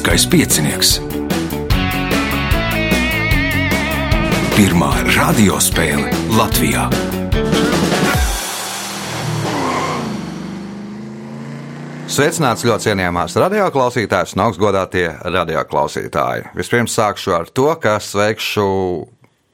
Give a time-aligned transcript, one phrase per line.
[0.00, 0.90] Olimpiskais piecinieks.
[4.56, 6.86] Pirmā radiospēle Latvijā.
[12.08, 16.48] Sveicināts ļoti cienījamās radioklausītājas un augstgadātie radioklausītāji.
[16.56, 18.70] Vispirms sākšu ar to, ka sveikšu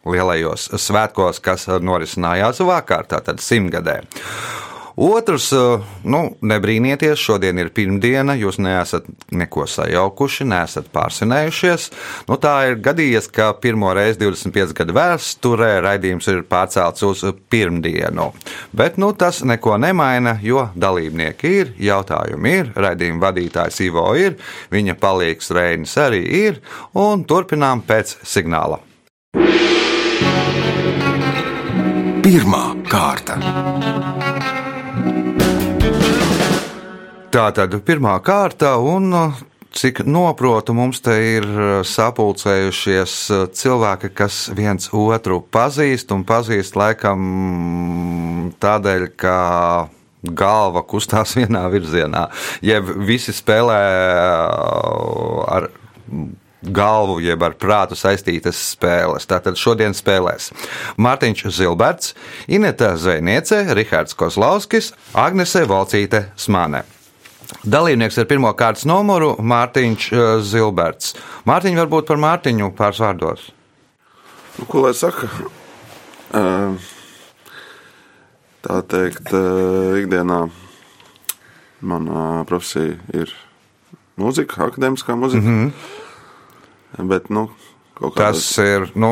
[0.07, 4.05] lielajos svētkos, kas norisinājās vakar, tātad simtgadē.
[4.97, 11.91] Otrs, eh, nu, nebrīnieties, šodien ir pirmdiena, jūs neesat neko sajaukuši, neesat pārsinējušies.
[12.31, 18.31] Nu, tā ir gadījies, ka pirmo reizi 25 gadu vēsturē raidījums ir pārcelts uz pirmdienu.
[18.73, 24.39] Bet nu, tas neko nemaina, jo dalībnieki ir, jautājumi ir, raidījuma vadītājs Ivo ir,
[24.73, 26.63] viņa palīgs Reinis arī ir,
[26.97, 28.81] un turpinām pēc signāla.
[32.25, 33.37] Pirmā kārta.
[37.37, 39.11] Tā tad pirmā kārta, un
[39.77, 41.45] cik noprotu, mums te ir
[41.85, 43.17] sapulcējušies
[43.61, 47.27] cilvēki, kas viens otru pazīst, un pazīst laikam
[48.57, 49.37] tādēļ, ka
[50.33, 52.25] galva kustās vienā virzienā,
[52.65, 53.83] jeb visi spēlē
[55.59, 55.69] ar
[56.65, 59.29] galvu, jeb ar prātu saistītas spēles.
[59.29, 60.55] Tātad šodien spēlēs
[60.97, 62.17] Mārtiņš Zilberts,
[62.49, 66.87] Ineta Zvejniece, Rihards Kozlovskis, Agnese Valcīte Smane.
[67.67, 71.15] Dalībnieks ar pirmā kārtas numuru Mārtiņš uh, Zilberts.
[71.47, 73.49] Mārtiņš varbūt par Mārtiņu pāris vārdos.
[74.57, 75.29] Nu, ko lai saka?
[76.35, 76.79] Uh,
[78.67, 80.47] tā teikt, uh, ikdienā
[81.87, 83.35] manā profesija ir
[84.19, 85.45] mūzika, akadēmiskā mūzika.
[85.45, 87.09] Mm -hmm.
[87.11, 87.51] Bet, nu,
[87.97, 89.11] Tas ir nu,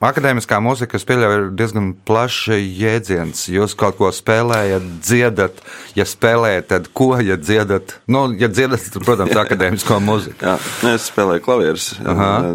[0.00, 3.42] akadēmiskā mūzika, kas pieļauj, ir diezgan plašs jēdziens.
[3.52, 5.60] Jūs kaut ko spēlējat, dziedat,
[5.98, 7.98] ja spēlējat, tad ko, ja dziedat?
[8.08, 10.48] Nu, ja dziedat, tad, protams, akadēmisko mūziku.
[10.48, 10.56] Jā,
[10.94, 11.90] es spēlēju klavierus,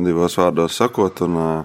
[0.08, 1.22] divos vārdos sakot.
[1.28, 1.64] Un,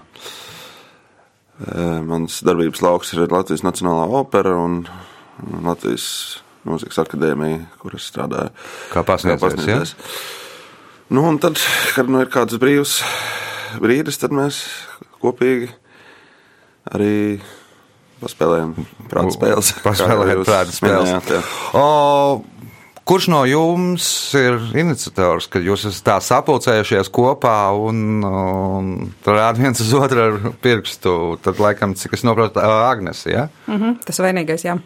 [2.08, 4.80] Mans darbības lauks ir Latvijas Nacionālā opera un
[5.62, 6.06] Latvijas
[6.66, 8.50] Mūzikas akadēmija, kur es strādāju.
[8.92, 9.94] Kā pasniedzējs?
[9.94, 10.10] Ja?
[11.12, 11.60] Nu, un tad,
[11.96, 13.00] kad nu ir kāds brīvs
[13.80, 14.62] brīdis, tad mēs
[15.22, 15.70] kopīgi
[16.92, 17.40] arī
[18.22, 18.74] paspēlējam
[19.10, 19.72] prāta spēles.
[19.86, 21.10] Paspēlējam prāta spēles.
[21.12, 21.86] Minējāt, o,
[23.08, 24.06] kurš no jums
[24.38, 28.92] ir iniciators, kad jūs esat tā sapulcējušies kopā un, un
[29.26, 31.16] rāda viens uz otru ar pirkstu?
[31.42, 33.26] Tad, laikam, cik es saprotu, Agnēs.
[33.30, 33.48] Ja?
[33.66, 34.78] Mm -hmm, tas vainīgais, jā.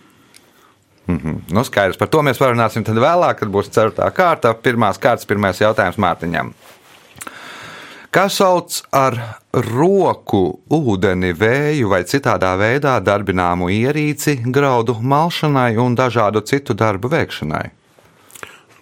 [1.06, 1.54] Mm -hmm.
[1.54, 4.54] nu, skaidrs, par to mēs parunāsim vēlāk, kad būs ceturtā kārta.
[4.54, 6.54] Pirmās kārtas, pirmais jautājums Mārtiņam
[8.10, 9.16] kas sauc ar
[9.52, 17.66] roku, ūdeni, vēju vai citādā veidā darbināmu ierīci graudu malšanai un dažādu citu darbu veikšanai.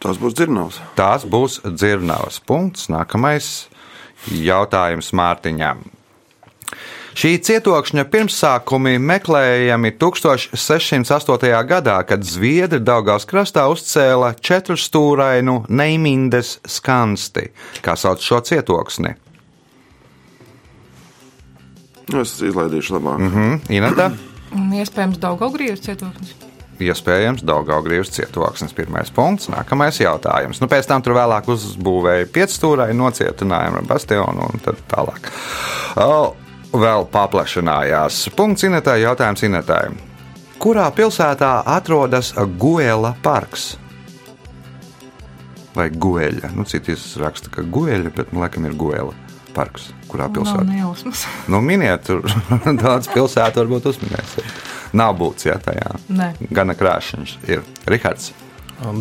[0.05, 0.81] Tas būs dzirnavs.
[0.99, 2.43] Tās būs dzirnavs.
[2.45, 2.91] Punkts.
[2.93, 3.71] Nākamais
[4.29, 5.81] jautājums Mārtiņam.
[7.15, 11.53] Šī cietokšņa pirmsākumi meklējami 1608.
[11.69, 17.53] gadā, kad Zviedri Daugās krastā uzcēla četrstūrainu Neimindes skansti,
[17.87, 19.15] kā sauc šo cietoksni.
[22.11, 23.23] Nu, es izlaidīšu labāk.
[23.23, 23.61] Mm -hmm.
[23.79, 24.11] Inata?
[24.83, 26.35] Iespējams, Daugaugrības cietoknis.
[26.83, 28.75] Iespējams, Daugaugrības cietoksnis.
[28.75, 30.61] Pirmais punkts, nākamais jautājums.
[30.61, 35.31] Nu, pēc tam tur vēlāk uzbūvēja piecstūrai, nocietinājumu ar bastionu un tā tālāk.
[35.97, 36.35] O,
[36.81, 38.25] vēl paplašinājās.
[38.37, 39.87] Punkts Inetai, jautājums Inetai.
[40.63, 43.75] Kurā pilsētā atrodas Guela parks?
[45.75, 46.53] Vai Gueļa?
[46.55, 49.15] Nu, Citi raksta, ka Gueļa, bet man liekas, ir Guela
[49.55, 50.67] parks, kurā pilsētā?
[51.53, 52.25] Nu, miniet, tur
[52.85, 54.63] daudz pilsētu varbūt uzminēsiet.
[54.95, 55.97] Nav būts, jā, tajā.
[56.15, 56.31] Nē.
[56.55, 57.65] Gana krāšņš ir.
[57.91, 58.31] Rihards.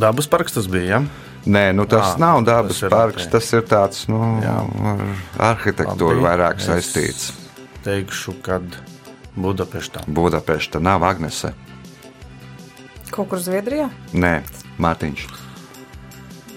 [0.01, 0.97] Dabas parks tas bija?
[0.97, 1.29] Ja?
[1.43, 3.25] Nē, nu tas à, nav dabas tas parks.
[3.25, 7.33] Ir, tas ir tāds nu, ar arhitektūru Labi, vairāk saistīts.
[7.83, 8.63] Teikšu, kad
[9.35, 10.05] Budapeštā.
[10.07, 11.53] Budapešta nav Agnese.
[13.13, 13.89] Kaut kur Zviedrijā?
[14.13, 14.41] Nē,
[14.81, 15.25] Mārtiņš.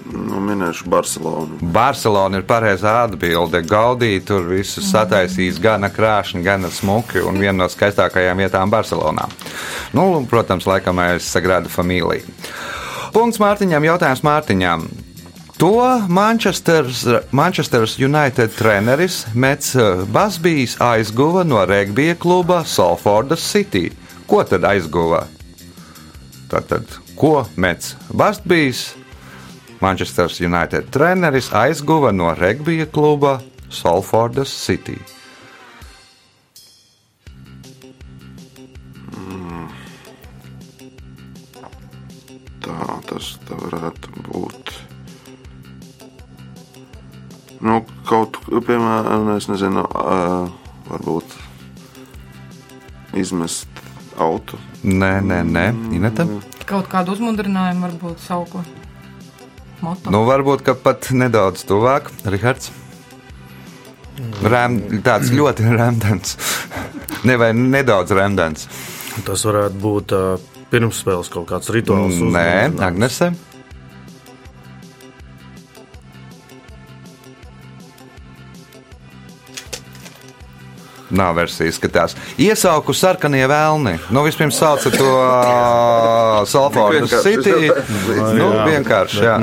[0.06, 1.58] Nu, minēšu Barcelonu.
[1.75, 3.58] Barcelona ir pareizā atbilde.
[3.67, 9.26] Gaudī tur visu sataisīs gana krāšņi, gana smuki un viena no skaistākajām vietām Barcelonā.
[9.96, 12.23] Nu, protams, laikam aiz Sagrada Familija.
[13.17, 14.87] Punkts Mārtiņam, jautājums Mārtiņam.
[15.58, 19.76] To Manchesteras, Manchesteras United treneris Mets
[20.12, 23.91] Basbijs aizguva no regbija kluba Salfordas City.
[24.26, 25.23] Ko tad aizguva?
[26.53, 26.85] Tātad,
[27.17, 28.94] ko Mets Basbijs
[29.81, 35.15] Manchester United treneris aizguva no regbija kluba Salfordas City.
[49.37, 49.85] Es nezinu,
[50.91, 51.37] varbūt
[53.17, 53.69] izmest
[54.21, 54.59] auto.
[54.87, 55.67] Nē, nē, nē.
[55.97, 56.27] Ineta?
[56.67, 58.65] Kaut kādu uzmundrinājumu varbūt sauko.
[59.85, 60.11] Moto.
[60.12, 62.09] Nu, varbūt ka pat nedaudz tuvāk.
[62.27, 62.73] Rihards.
[64.47, 66.37] Rēm, tāds ļoti rēmdens.
[67.29, 68.69] Ne vai nedaudz rēmdens.
[69.27, 72.21] Tas varētu būt uh, pirmsspēles kaut kāds rituāls.
[72.21, 72.49] Nē.
[72.85, 73.33] Agnese.
[81.16, 82.16] Nav versija, izskatās.
[82.40, 83.96] Iesauku sarkanie vēlni.
[84.12, 87.70] Nu, vispirms sauca to uh, Vienkārši, City.
[88.36, 89.36] Nu, jā, vienkārši, jā.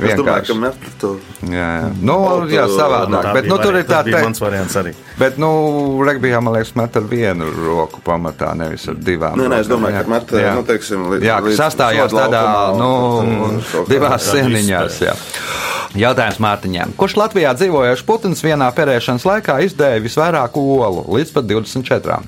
[0.00, 0.52] Es domāju, Vienkārši.
[0.52, 1.12] ka met to.
[1.48, 1.88] Jā, jā.
[2.04, 2.16] Nu,
[2.52, 3.30] jā, savādāk.
[3.36, 4.20] Bet, nu, tur ir tā teikt.
[4.24, 4.94] mans variants arī.
[5.20, 5.50] Bet, nu,
[6.06, 9.40] regbijā, man liekas, met ar vienu roku pamatā, nevis ar divām.
[9.40, 12.44] Nē, nē, es domāju, ka met, nu, teiksim, līdz, Jā, sastājās tādā,
[12.80, 12.92] nu,
[13.88, 15.02] divās sieniņās.
[15.08, 15.16] Jā.
[15.98, 16.92] Jautājums Mārtiņām.
[16.98, 22.20] Kurš Latvijā dzīvojošs putns vienā perēšanas laikā izdēja visvairāk olu līdz pat 24?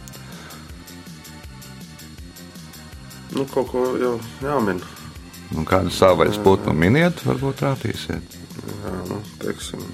[3.32, 4.82] Nu, kaut ko jau jāmin.
[5.52, 8.36] Nu, kādu savvaļas putnu miniet, varbūt trāpīsiet.
[8.66, 9.86] Jā, nu, teiksim.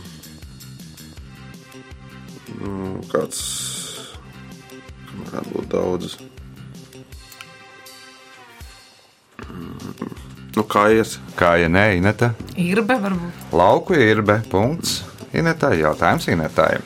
[2.57, 3.45] Nu, kāds.
[5.19, 6.19] Varētu būt daudz.
[10.57, 11.19] Nu, kā ies?
[11.39, 12.33] Kā ja nē, Ineta?
[12.57, 13.33] Irbe varbūt.
[13.53, 14.41] Lauku irbe.
[14.51, 15.03] Punkts.
[15.37, 16.79] Inetai jautājums Inetai.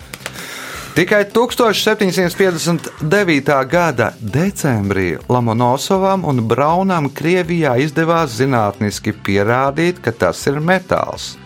[0.93, 3.65] Tikai 1759.
[3.65, 11.41] gada decembrī Lomonosovam un Braunam Krievijā izdevās zinātniski pierādīt, ka tas ir metāls.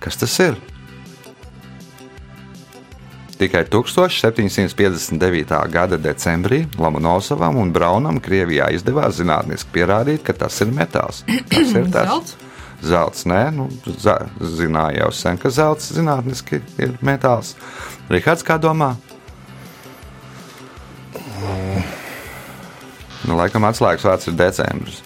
[0.00, 0.56] Kas tas ir?
[3.36, 5.68] Tikai 1759.
[5.68, 11.20] gada decembrī Lomonosovam un Braunam Krievijā izdevās zinātniski pierādīt, ka tas ir metāls.
[11.52, 12.08] Tas ir tas.
[12.08, 12.36] Zelts?
[12.86, 13.66] Zelts, nē, nu,
[14.40, 17.52] zināja jau sen, ka zelts zinātniski ir metāls.
[18.08, 18.94] Rihards, kā domā?
[23.26, 25.02] Nu, laikam atslēgas vārds ir decembris.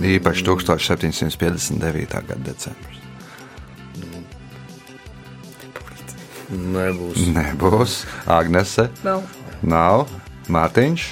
[0.00, 2.16] Īpaši 1759.
[2.16, 3.01] gada decembris.
[6.52, 7.26] Nebūs.
[7.32, 7.94] Nebūs.
[8.28, 9.22] Agnese, Nav.
[9.62, 10.04] nav.
[10.52, 11.04] Mārtiņš,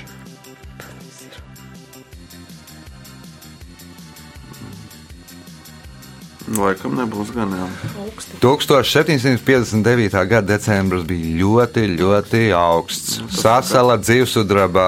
[6.61, 7.69] Laikam nebūs gan jau.
[8.43, 10.17] 1759.
[10.29, 13.21] gada decembris bija ļoti, ļoti augsts.
[13.41, 14.85] Sasala dzīvesudraba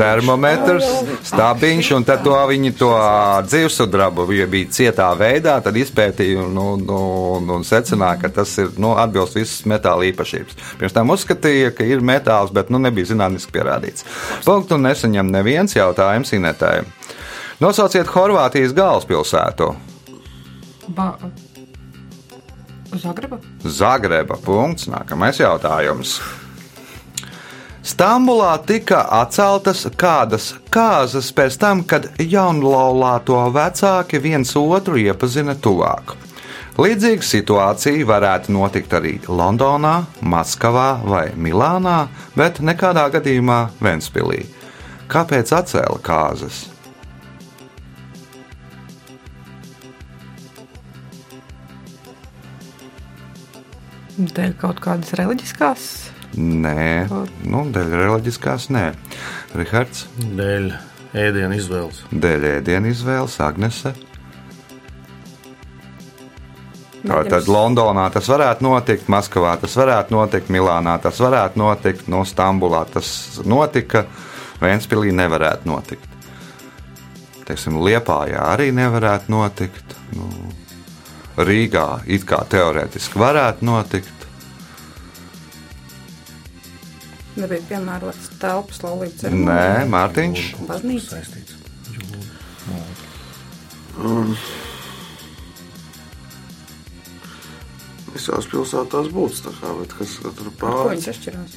[0.00, 0.88] termometrs,
[1.30, 2.90] stabiņš, un tad to viņi to
[3.48, 8.74] dzīvesudrabu ja bija cietā veidā, tad izpētīja un, un, un, un secināja, ka tas ir
[8.80, 10.60] nu, atbilst visas metāla īpašības.
[10.80, 14.06] Pirms tam uzskatīja, ka ir metāls, bet nu, nebija zinātniski pierādīts.
[14.44, 16.82] Punktu nesaņem neviens jautājums Inetai.
[17.62, 19.93] Nosauciet Horvātijas galvaspilsētu.
[20.88, 21.14] Ba...
[22.94, 23.38] Zagreba?
[23.64, 24.36] Zagreba.
[24.44, 24.88] Punkts.
[24.90, 26.18] Nākamais jautājums.
[27.84, 36.14] Stambulā tika atceltas kādas kāzas pēc tam, kad jaunlaulāto vecāki viens otru iepazina tuvāk.
[36.80, 44.46] Līdzīga situācija varētu notikt arī Londonā, Maskavā vai Milānā, bet nekādā gadījumā Ventspīlī.
[45.06, 46.64] Kāpēc atcēla kāzas?
[54.14, 55.84] Dēļ kaut kādas reliģiskās.
[56.38, 57.06] Nē,
[57.50, 58.88] nu, dēļ reliģiskās nē.
[59.58, 60.04] Rihards,
[60.38, 60.68] Dēļ
[61.14, 62.02] ēdienu izvēles.
[62.10, 63.94] dēļ ēdienu izvēles, Agnese.
[67.04, 72.84] Tātad Londonā tas varētu notikt, Maskavā tas varētu notikt, Milānā tas varētu notikt, no Stambulā
[72.90, 74.06] tas notika,
[74.62, 76.08] Vēnspīlī nevarētu notikt.
[77.44, 79.96] Teiksim, Liepājā arī nevarētu notikt.
[80.16, 80.30] Nu,
[81.34, 84.12] Rīgā it kā teorētiski varētu notikt.
[87.34, 90.44] Nebija piemērots telpas laulības Nē, Mārtiņš.
[90.68, 91.18] Baznīca.
[91.18, 91.58] Saistīts.
[98.14, 100.90] Visās pilsētās būs tā kā, bet kas tur Ko pāri?
[100.94, 101.52] viņas atšķirās?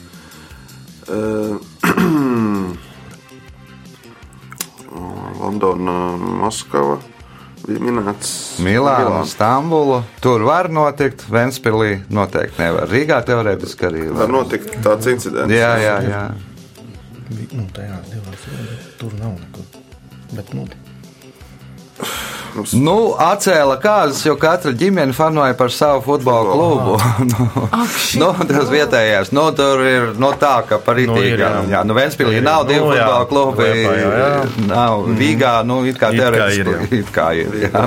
[5.38, 5.98] Londona,
[6.42, 6.96] Maskava
[7.68, 8.32] bija minēts.
[8.64, 10.02] Milāna, Stambula.
[10.24, 12.88] Tur var notikt, Vēnspīlī noteikti nevar.
[12.92, 15.54] Rīgā teorētiski arī Var notikt tāds incidents.
[15.54, 16.24] Jā, jā, jā.
[17.52, 18.48] Nu, tajā divās
[19.00, 19.68] tur nav nekur.
[20.34, 20.66] Bet, nu,
[22.58, 26.96] Mums Nu, atcēla kāzas, jo katra ģimene fanoja par savu futbola klubu.
[27.32, 27.48] nu,
[28.22, 31.70] nu, tas vietējais, nu, tur ir no tā, ka par Nu, ir, itīgām.
[31.70, 31.84] jā.
[31.86, 33.06] nu, Ventspīlī nav divi nu, jā.
[33.06, 33.70] futbola klubi.
[34.72, 37.02] Nav Rīgā, nu, it kā teorētiski.
[37.04, 37.86] It kā ir, jā.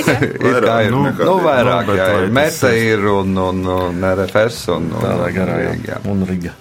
[0.00, 2.08] It kā ir, Nu, nu, nu, vairāk, nu, jā.
[2.32, 6.54] Meta ir- un, un, un RFS un, un, Riga.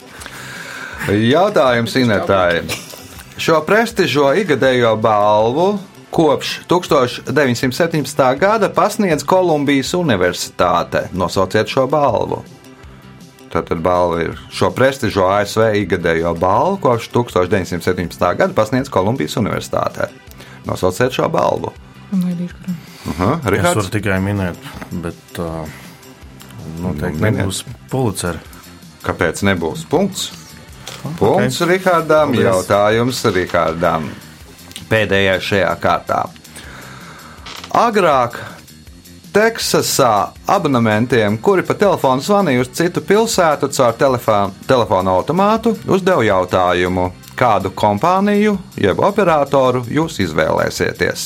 [1.08, 2.62] Jautājums Inetai.
[3.38, 5.68] Šo prestižo ikgadējo balvu
[6.15, 8.39] kopš 1917.
[8.39, 11.10] gada pasniedz Kolumbijas Universitāte.
[11.12, 12.39] Nosauciet šo balvu.
[13.51, 18.24] Tātad balva ir šo prestižo ASV ikgadējo balvu kopš 1917.
[18.39, 20.07] gada pasniedz Kolumbijas Universitāte.
[20.65, 21.74] Nosauciet šo balvu.
[22.15, 24.72] Aha, Es varu tikai minēt,
[25.03, 25.67] bet uh,
[26.79, 28.39] noteikti Nu, nebūs Pulitzer.
[29.03, 30.29] Kāpēc nebūs punkts?
[31.19, 32.31] Punkts Rihardam.
[32.31, 32.48] Paldies.
[32.48, 34.13] Jautājums Rihardam.
[34.89, 36.25] Pēdējais šajā kārtā.
[37.75, 38.38] Agrāk
[39.36, 47.10] Teksasā abonementiem, kuri pa telefonu zvanīja uz citu pilsētu caur telefonu, telefonu automātu, uzdeva jautājumu,
[47.36, 51.25] kādu kompāniju jeb operatoru jūs izvēlēsieties.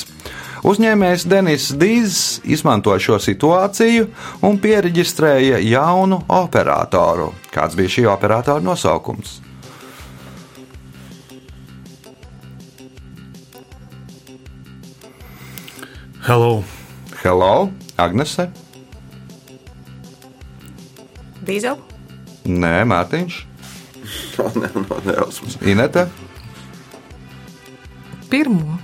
[0.66, 4.10] Uzņēmējs Denis Dīzs izmantoja šo situāciju
[4.42, 7.30] un pieregistrēja jaunu operatoru.
[7.54, 9.38] Kāds bija šī operatora nosaukums?
[16.20, 16.64] Hello!
[17.24, 18.50] Hello, Agnese?
[21.48, 21.80] Dīzel?
[22.50, 23.38] Nē, Mārtiņš,
[24.40, 25.56] nav ne, no, nejausmas.
[25.64, 26.06] Inete.
[28.30, 28.78] Pirmo.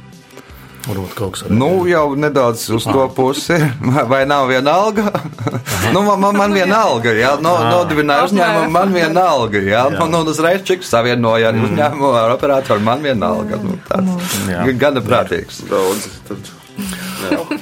[0.85, 1.55] Varbūt kaut kas tāds.
[1.57, 3.57] Nu, jau nedaudz uz to pusi.
[4.11, 5.09] Vai nav viena alga?
[5.91, 9.85] nu, man, man, man viena alga, jā, no, nodibināja uzņēmumu, man viena alga, jā.
[9.95, 13.59] Nu, nu, uzreiz čiks savienoja ar uzņēmumu, ar operatoru, man viena alga.
[13.65, 14.67] Nu, tāds Jā.
[14.85, 15.65] gana prātīgs.
[15.71, 16.07] Daudz.
[16.29, 16.53] Tad,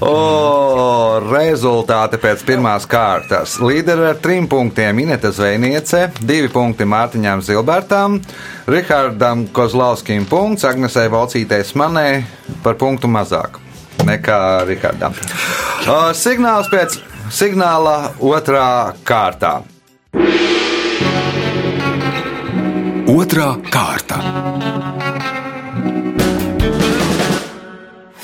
[0.03, 3.55] O, rezultāti pēc pirmās kārtas.
[3.63, 8.19] Līderi ar trim punktiem Inete Zvejniece, divi punkti Mārtiņām Zilbertam,
[8.67, 12.07] Rihardam Kozlauskim punkts, Agnesei Valcītei Smanē
[12.65, 13.61] par punktu mazāk
[14.03, 15.15] nekā Rihardam.
[15.87, 16.99] O, signāls pēc
[17.33, 19.61] signāla otrā kārtā.
[23.13, 24.19] Otra kārta.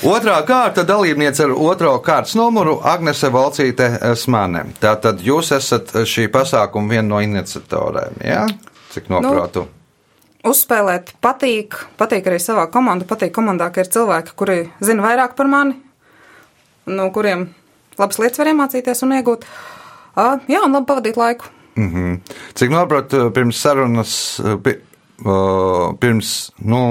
[0.00, 4.62] Otrā kārta dalībniece ar otro kārtas numuru Agnese Valcīte Smane.
[4.80, 8.46] Tātad jūs esat šī pasākuma viena no iniciatoriem, jā?
[8.94, 9.66] Cik noprotu?
[10.48, 13.04] Uzspēlēt patīk, patīk arī savā komandā.
[13.10, 15.76] Patīk komandā, ka ir cilvēki, kuri zina vairāk par mani,
[16.88, 17.50] no kuriem
[18.00, 19.44] labas lietas var iemācīties un iegūt.
[20.16, 21.52] Uh, jā, un labi pavadīt laiku.
[21.76, 22.36] Mm -hmm.
[22.54, 24.56] Cik noprotu, pirms sarunas, uh,
[25.20, 26.30] pirms
[26.64, 26.84] nu,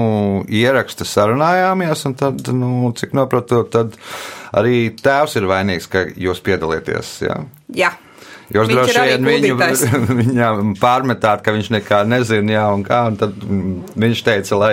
[0.46, 3.96] ieraksta sarunājāmies, un tad, nu, cik noprotu, tad
[4.56, 7.16] arī tēvs ir vainīgs, ka jūs piedalieties.
[7.26, 7.40] Jā?
[7.74, 7.90] Jā,
[8.50, 9.56] Jūs Viņš droši vien viņu,
[10.24, 14.72] viņam pārmetāt, ka viņš nekā nezina, jā, un kā, un tad mm, viņš teica, lai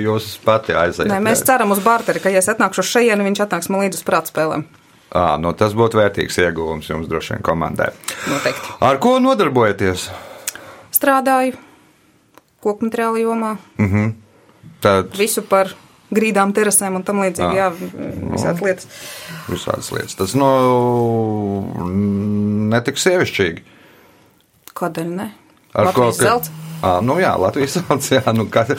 [0.00, 1.10] jūs pati aiziet.
[1.10, 4.00] Nē, mēs ceram uz barteri, ka, ja es atnākšu uz šejienu, viņš atnāks man līdz
[4.00, 4.64] uz prātspēlēm.
[5.10, 7.90] À, nu, tas būtu vērtīgs ieguvums jums droši vien komandai.
[8.30, 8.76] Noteikti.
[8.88, 10.08] Ar ko nodarbojaties?
[10.96, 11.58] Strādāju
[12.62, 13.54] koku materiālu jomā,
[14.80, 15.68] Tad visu par
[16.12, 17.56] grīdām, terasēm un tam līdzīgi.
[17.56, 17.68] Jā,
[18.32, 18.86] visādas lietas.
[19.48, 20.14] visādas lietas.
[20.18, 20.48] Tas nu,
[22.72, 23.62] netik sievišķīgi.
[24.80, 25.28] Kādēļ ne?
[25.76, 26.08] Ar ko?
[26.08, 26.50] Latvijas ka- zelts.
[26.80, 28.70] Ā, nu jā, Latvijas zelts, jā, nu kat,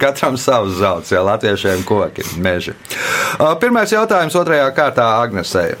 [0.00, 2.72] katram savs zelts, jā, latviešiem koki, meži.
[3.36, 5.74] Ā, Pirmais jautājums otrajā kārtā Agnesei.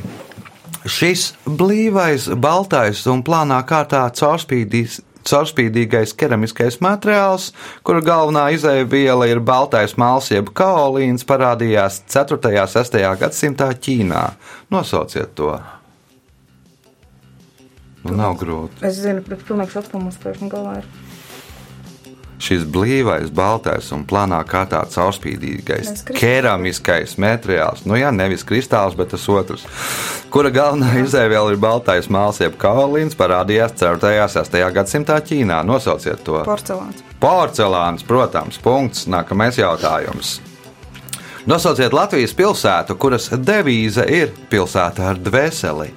[0.84, 5.00] Šis blīvais, baltais un plānā kārtā caurspīdīs.
[5.28, 7.50] Caurspīdīgais keramiskais materiāls,
[7.86, 12.40] kura galvenā izēviela ir baltais māls, jeb kaolīns, parādījās 4.
[12.40, 12.98] un 6.
[13.22, 14.24] gadsimtā Ķīnā.
[14.72, 15.54] Nosauciet to.
[18.02, 18.82] Nu, nav grūti.
[18.86, 20.88] Es zinu, bet pilnīgs apstulbums pēkšņi galvā ir.
[22.42, 26.18] Šis blīvais, baltais un plānā kārtā caurspīdīgais Nevis kristāls.
[26.18, 29.62] keramiskais materiāls, nu jā, nevis kristāls, bet tas otrs,
[30.32, 34.10] kura galvenā izēviela ir baltais māls, jeb kaolīns, parādījās 4.
[34.24, 34.58] un 6.
[34.74, 35.62] gadsimtā Ķīnā.
[35.68, 36.42] Nosauciet to.
[36.48, 37.04] Porcelāns.
[37.22, 39.06] Porcelāns, protams, punkts.
[39.06, 40.40] Nākamais jautājums.
[41.46, 45.92] Nosauciet Latvijas pilsētu, kuras devīze ir pilsēta ar dvēseli.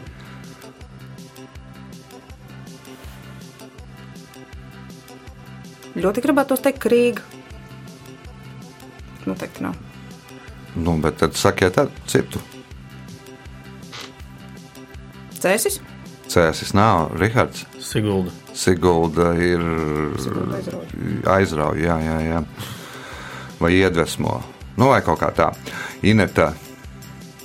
[5.96, 7.24] Ļoti gribētu teikt, ka Rīga.
[9.26, 9.78] Noteikti nav.
[10.76, 12.42] Nu, bet tad sakiet ar citu.
[15.40, 15.80] Cēsis?
[16.32, 17.64] Cēsis nav Rihards.
[17.80, 18.34] Sigulda.
[18.56, 19.64] Sigulda ir
[21.32, 21.80] aizrauja.
[21.80, 22.44] jā, jā, jā.
[23.60, 24.42] Vai iedvesmo.
[24.76, 25.52] Nu, vai kaut kā tā.
[26.04, 26.52] Ineta.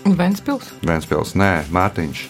[0.05, 0.73] Ventspils.
[0.83, 2.25] Vēnspils, nē, Mārtiņš.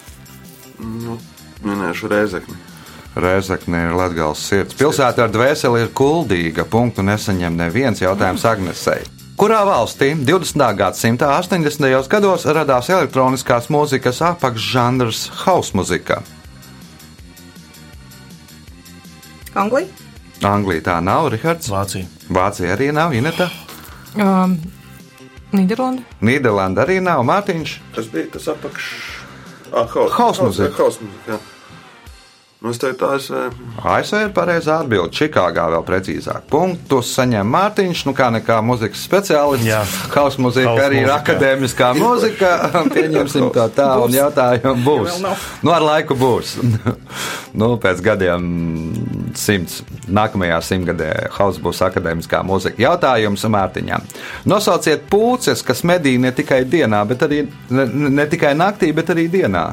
[0.81, 1.17] Nu,
[1.65, 2.70] minēšu Reizekni.
[3.15, 4.75] Reizekne ir Latvijas sirds.
[4.79, 6.63] Pilsēta ar dvēseli ir kuldīga.
[6.63, 9.03] Punktu nesaņem neviens jautājums Agnesei.
[9.35, 10.63] Kurā valstī 20.
[10.79, 12.07] gadsimta 80.
[12.07, 16.21] gados radās elektroniskās mūzikas apakšžanrs house muzika?
[19.57, 19.89] Anglija?
[20.47, 21.67] Anglija tā nav, Rihards.
[21.73, 22.07] Vācija.
[22.31, 23.49] Vācija arī nav, Ineta.
[24.15, 24.55] Um,
[25.51, 26.05] Nīderlanda.
[26.23, 27.75] Nīderlanda arī nav, Mārtiņš.
[27.97, 28.93] Tas bija tas apakš.
[29.71, 31.01] Ah, haus, House
[32.61, 33.33] Nu, es teiktu, ASV.
[33.81, 35.09] ASV ir pareizā atbilde.
[35.17, 36.43] Čikāgā vēl precīzāk.
[36.51, 39.65] Punktus saņem Mārtiņš, nu kā nekā muzikas speciālists.
[39.65, 39.79] Jā.
[40.13, 41.17] House muzika House arī ir muzika.
[41.23, 42.51] akadēmiskā muzika.
[42.93, 45.17] Pieņemsim to tā, un jautājumu būs.
[45.65, 46.53] Nu, ar laiku būs.
[47.63, 48.45] nu, pēc gadiem
[49.33, 52.77] simts, nākamajā simtgadē House būs akadēmiskā muzika.
[52.77, 54.05] Jautājums Mārtiņam.
[54.53, 57.89] Nosauciet pūces, kas medī ne tikai dienā, bet arī ne,
[58.21, 59.71] ne tikai naktī, bet arī dienā.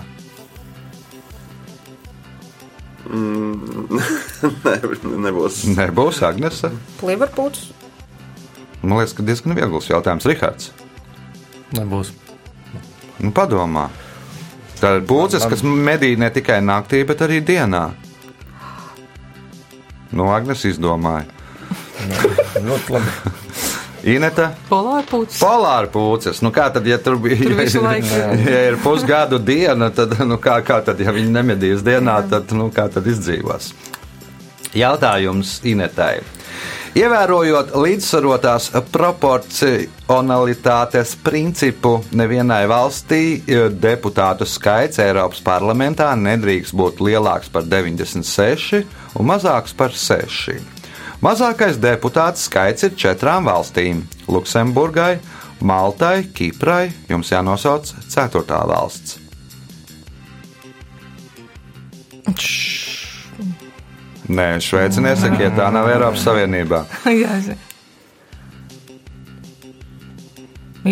[4.64, 4.74] Nē,
[5.24, 5.62] nebūs.
[5.72, 6.70] Nebūs Agnese.
[7.00, 7.70] Liverpūls.
[8.82, 10.70] Man liekas, ka diezgan viegls jautājums, Rihards.
[11.74, 12.12] Nebūs.
[13.18, 13.88] Nu, padomā.
[14.78, 17.88] Tā ir būces, kas medī ne tikai naktī, bet arī dienā.
[20.14, 21.26] Nu, Agnēs izdomāja.
[22.68, 23.47] Ļoti labi.
[24.08, 25.40] Ineta, Polāra pūcis.
[25.42, 26.42] polāra pūces.
[26.44, 28.14] Nu, kā tad, ja tur bija Tur laiku.
[28.52, 32.64] ja ir pusgadu diena, tad, nu, kā, kā tad, ja viņi nemedīs dienā, tad, nu,
[32.74, 33.64] kā tad izdzīvos?
[34.76, 36.18] Jautājums Inetai.
[36.98, 47.62] Ievērojot līdzsvarotās proporcionalitātes principu, nevienai valstī eh, deputātu skaits Eiropas parlamentā nedrīkst būt lielāks par
[47.68, 48.82] 96
[49.14, 50.77] un mazāks par 6.
[51.18, 55.18] Mazākais deputātu skaits ir četrām valstīm- Luksemburgai,
[55.60, 56.92] Maltai, Kiprai.
[57.08, 59.18] Jums jānosauc ceturtā valsts.
[64.28, 66.84] Nē, Šveice nesakiet, tā nav Eiropas Savienībā.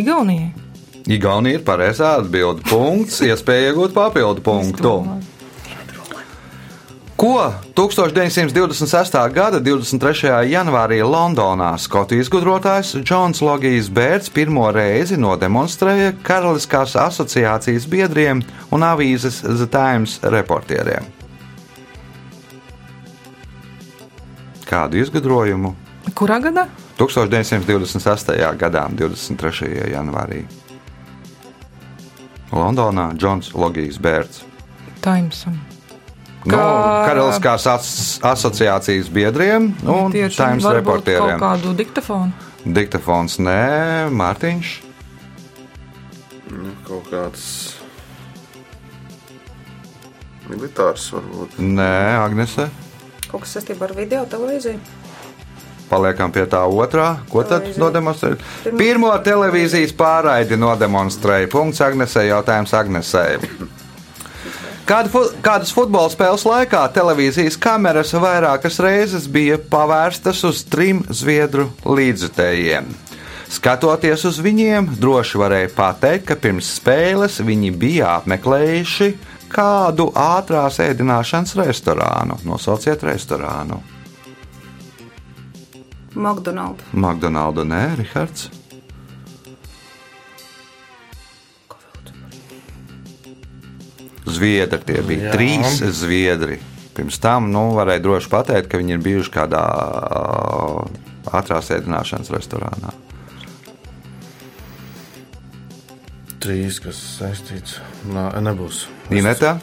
[0.00, 0.52] Igaunijai.
[1.06, 2.64] Igaunija ir pareizā atbilde.
[2.66, 4.94] Punkts, iespēja iegūt papildu punktu.
[7.16, 9.32] Ko 1926.
[9.32, 10.28] gada 23.
[10.52, 19.38] janvārī Londonā Skotijas gudrotājs Džons Logijs Bērts pirmo reizi nodemonstrēja Karaliskās asociācijas biedriem un avīzes
[19.46, 21.08] The Times reportieriem?
[24.68, 25.72] Kādu izgudrojumu?
[26.12, 26.66] Kurā gadā?
[27.00, 28.36] 1928.
[28.60, 29.70] gadā, 23.
[29.94, 30.42] janvārī.
[32.52, 34.44] Londonā Džons Logijs Bērts.
[35.00, 35.56] Timesam.
[36.46, 37.86] No Kā- Karaliskās as
[38.22, 41.40] asociācijas biedriem un Tieši Times reportieriem.
[41.42, 42.32] Kādu diktafonu.
[42.66, 44.70] Diktafons nē, Mārtiņš.
[46.54, 47.42] Nu, kaut kāds
[50.50, 51.56] militārs varbūt.
[51.58, 52.68] Nē, Agnese.
[53.30, 54.78] Kaut kas saistībā ar video televīziju.
[55.90, 57.16] Paliekam pie tā otrā.
[57.30, 57.82] Ko tad Televīzija.
[57.82, 58.38] nodemonstrēja?
[58.78, 61.50] Pirmo televīzijas pārraidi nodemonstrēja.
[61.50, 62.28] Punkts Agnesei.
[62.30, 63.38] Jautājums Agnesei.
[64.86, 71.72] Kādu, fu kādas futbola spēles laikā televīzijas kameras vairākas reizes bija pavērstas uz trim zviedru
[71.82, 72.92] līdzjutējiem?
[73.50, 79.08] Skatoties uz viņiem, droši varēja pateikt, ka pirms spēles viņi bija apmeklējuši
[79.50, 82.38] kādu ātrās ēdināšanas restorānu.
[82.46, 83.80] Nosauciet restorānu.
[86.14, 86.86] McDonald's.
[86.94, 88.52] McDonaldu nē, Rihards.
[94.26, 95.28] Zviedri tie bija.
[95.28, 95.34] Jā.
[95.36, 96.58] Trīs zviedri.
[96.96, 99.62] Pirms tam nu, varēja droši pateikt, ka viņi ir bijuši kādā
[101.36, 102.94] ātrās ēdināšanas restorānā.
[106.42, 107.78] Trīs, kas saistīts.
[108.12, 108.86] Nā, nebūs.
[109.14, 109.56] Ineta,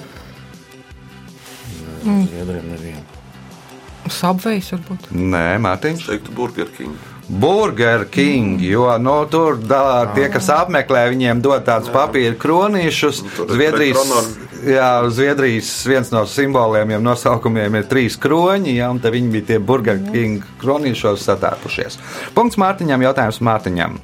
[2.03, 3.03] Zviedriem nevienu.
[4.11, 5.05] Subways varbūt.
[5.15, 6.01] nē, Mārtiņš.
[6.03, 6.97] Es teiktu, Burger King.
[7.27, 13.21] Burger King, jo no, tur da, tie, kas apmeklē, viņiem dod tādus papīra kronīšus.
[13.23, 14.13] ir Zviedrijas,
[14.67, 19.49] jā, Zviedrijas viens no simboliem, jau nosaukumiem ir trīs kroņi, jā, un te viņi bija
[19.53, 21.99] tie Burger King kronīšos satērpušies.
[22.35, 24.01] Punkts Mārtiņam, jautājums Mārtiņam.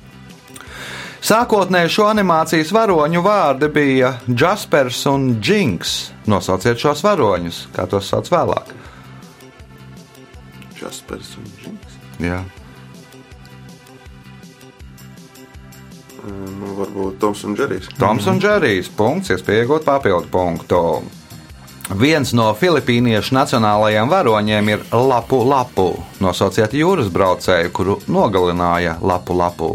[1.20, 6.14] Sākotnēji šo animācijas varoņu vārdi bija Jaspers un Jinks.
[6.32, 8.72] Nosauciet šos varoņus, kā tos sauc vēlāk.
[10.80, 12.00] Jaspers un Džins.
[12.24, 12.40] Jā.
[16.30, 17.90] Nu, varbūt Toms un Džerijs.
[18.00, 18.92] Toms un Džerijs.
[18.96, 20.82] Punkts, iespēja iegūt papildu punktu.
[22.00, 25.88] Viens no filipīniešu nacionālajiem varoņiem ir lapu lapu.
[26.22, 29.72] Nosauciet jūras braucēju, kuru nogalināja lapu lapu.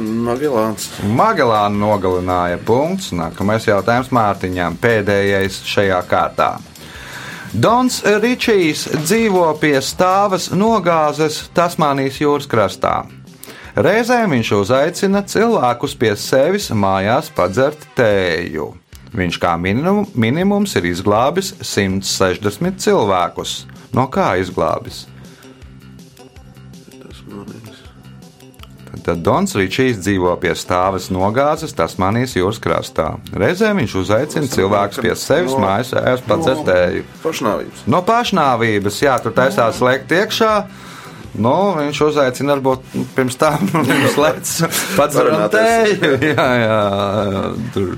[0.00, 0.88] Magelāns.
[1.04, 3.10] Magelānu nogalināja punkts.
[3.12, 6.54] Nākamais jautājums Mārtiņām, pēdējais šajā kārtā.
[7.50, 12.92] Dons Ričijs dzīvo pie stāvas nogāzes Tasmānijas jūras krastā.
[13.74, 18.68] Reizēm viņš uzaicina cilvēkus pie sevis mājās padzert tēju.
[19.18, 23.64] Viņš kā minimum, minimums ir izglābis 160 cilvēkus.
[23.98, 25.08] No kā izglābis?
[29.04, 33.06] Tad Dons Ričijs dzīvo pie stāvas nogāzes Tasmānijas jūras krastā.
[33.32, 37.04] Reizēm viņš uzaicina cilvēkus pie sevis No- mājās, ēst padzertēju.
[37.24, 37.84] Pašnāvības.
[37.86, 40.52] No pašnāvības, jā, tur taisās lēkt iekšā.
[41.40, 46.16] Nu, viņš uzaicina, varbūt pirms tam viņš lēca pats ar tēju.
[46.32, 46.80] Jā, jā,
[47.72, 47.92] tur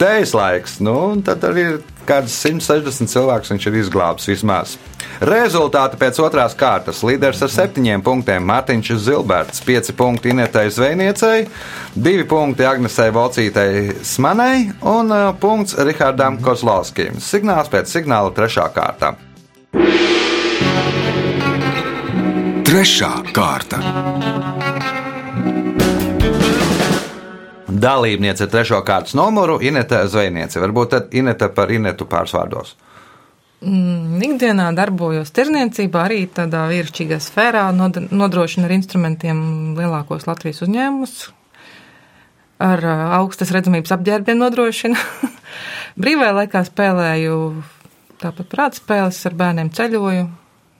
[0.00, 0.78] tējas laiks.
[0.84, 4.76] Nu, tad arī ir kāds 160 cilvēks viņš ir izglābis vismaz.
[5.24, 7.02] Rezultāti pēc otrās kārtas.
[7.06, 11.46] Līderis ar septiņiem punktiem Mārtiņš Zilberts, 5 punkti Inetai Zvejniecei,
[11.98, 17.18] 2 punkti Agnesei Volcītei Smanai un uh, punkts Rihardam Kozlovskim.
[17.22, 19.16] Signāls pēc signāla trešā kārta.
[22.68, 24.47] Trešā kārta.
[27.78, 30.60] Dalībniece ar trešo kārtas numuru Ineta Zvejniece.
[30.62, 32.74] Varbūt tad Ineta par Inetu pārsvārdos.
[33.58, 39.40] Ikdienā darbojos tirzniecībā, arī tādā vīrišķīgā sfērā, nod- nodrošina ar instrumentiem
[39.78, 41.16] lielākos Latvijas uzņēmumus,
[42.62, 44.98] ar ā, augstas redzamības apģērbiem nodrošina.
[46.02, 47.38] Brīvajā laikā spēlēju
[48.22, 50.28] tāpat prāta spēles, ar bērniem ceļoju,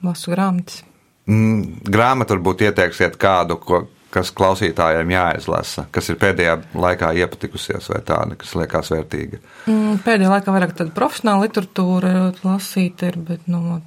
[0.07, 0.85] lasu grāmatas.
[1.27, 3.83] Mm, grāmatu varbūt ieteiksiet kādu, ko,
[4.13, 9.41] kas klausītājiem jāizlasa, kas ir pēdējā laikā iepatikusies, vai tāda, kas liekas vērtīga.
[9.69, 13.79] Mm, Pēdējā laikā vairāk tāda profesionāla literatūra lasīt ir, bet, nu,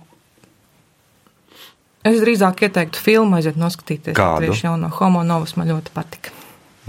[2.06, 4.16] es drīzāk ieteiktu filmu aiziet noskatīties.
[4.18, 4.52] Kādu?
[4.52, 6.38] Tieši jauno homo novus man ļoti patika.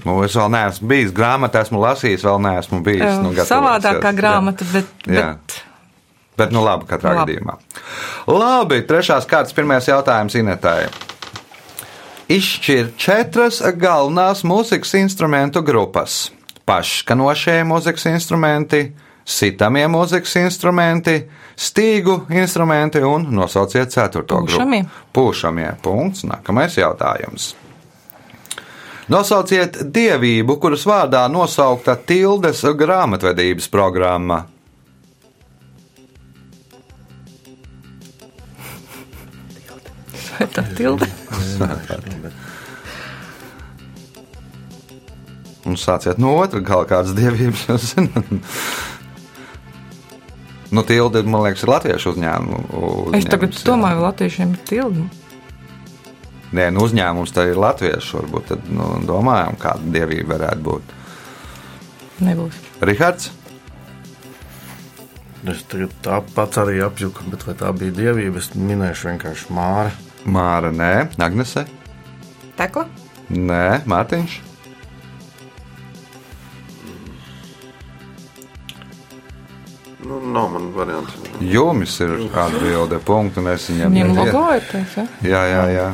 [0.04, 3.20] Nu, es vēl neesmu bijis grāmatā, esmu lasījis, vēl neesmu bijis.
[3.22, 3.52] Nu, gatavojies.
[3.52, 5.36] Savādākā grāmata, bet, Jā.
[5.36, 5.62] bet
[6.38, 7.36] Bet, nu, labi, katrā Labi.
[7.36, 7.58] gadījumā.
[8.34, 10.88] Labi, trešās kārtas, pirmais jautājums Inetai.
[12.32, 16.32] Izšķir četras galvenās mūzikas instrumentu grupas-
[16.68, 18.94] pašskanošie mūzikas instrumenti,
[19.26, 21.18] sitamie mūzikas instrumenti,
[21.58, 24.86] stīgu instrumenti un nosauciet ceturto Pūšamie.
[24.86, 25.04] grupu.
[25.14, 25.76] Pūšamie.
[25.82, 26.24] Punkts.
[26.24, 27.54] Nākamais jautājums.
[29.10, 34.46] Nosauciet dievību, kuras vārdā nosaukta Tildes grāmatvedības programma.
[40.38, 41.08] Vai tā tilde?
[45.64, 47.94] Un sāciet no otras gala kādas dievības.
[50.74, 53.12] Nu, tilde, man liekas, ir latviešu uzņēmuma.
[53.14, 55.04] Es tagad domāju, vai latviešiem ir tilde.
[56.54, 58.24] Nē, nu, uzņēmums tā ir latviešu.
[58.24, 60.96] Varbūt tad nu, domājam, kāda dievība varētu būt.
[62.26, 62.58] Nebūs.
[62.90, 63.30] Rihards?
[65.54, 69.94] Es tagad tā pats arī apjuku, bet vai tā bija dievība, es minēšu vienkārši Māra.
[70.26, 71.66] Māra, nē, Agnese?
[72.58, 72.86] Tekla?
[73.34, 74.40] Nē, Mārtiņš.
[80.06, 81.12] Nu, nav man variantu.
[81.40, 84.26] Jums ir atbilde, punkts, un es viņam Viņiem neietu.
[84.34, 85.06] logo ir tas, ja?
[85.24, 85.88] Jā, jā, jā.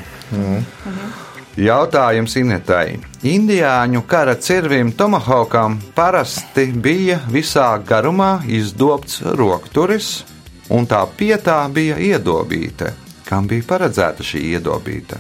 [1.60, 3.00] Jautājums Inetai.
[3.28, 10.24] Indiāņu kara cirvim Tomahawkam parasti bija visā garumā izdobts rokturis,
[10.70, 12.94] un tā pietā bija iedobīta.
[13.30, 15.20] Kam bija paredzēta šī iedobīta?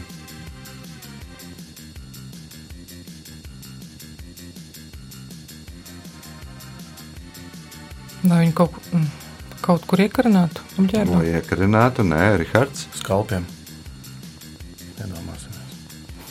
[8.30, 9.06] Lai viņi kaut, mm,
[9.64, 11.20] kaut kur iekarinātu apģērbā.
[11.22, 12.88] Lai iekarinātu, nē, Rihards.
[13.00, 13.46] Skalpiem.
[15.00, 15.78] Iedomāsimies.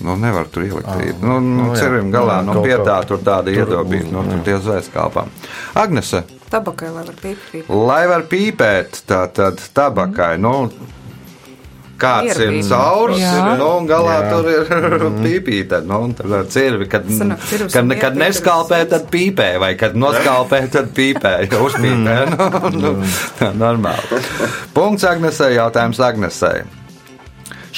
[0.05, 0.87] Nu, nevar tur ielikt.
[0.91, 1.79] Ah, nu, nu, nu jā.
[1.81, 4.45] cirvim galā, nu, kaut pietā kā tur tāda uz- nu, tur jā.
[4.45, 5.33] tie zvaigzkāpām.
[5.75, 7.69] Agnese, Tabakai, lai var pīpēt.
[7.69, 10.39] lai var pīpēt, tā tad tabakai.
[10.39, 10.71] Nu,
[11.99, 12.69] Kāds ir Ierabīt.
[12.71, 13.57] caurs, Jā.
[13.59, 14.29] nu, un galā Jā.
[14.31, 14.69] tur ir
[15.25, 15.81] pīpīta.
[15.83, 19.97] Nu, tad ar cirvi, kad, Sanāk, cirvis kad, kad iepīta neskalpē, tad pīpē, vai kad
[19.99, 21.35] noskalpē, tad pīpē.
[21.51, 22.93] Ja uzpīpē, nu, nu,
[23.39, 24.21] tā normāli.
[24.77, 26.63] Punkts Agnesei, jautājums Agnesei.